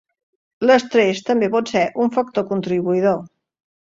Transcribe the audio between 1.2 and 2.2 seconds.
també pot ser un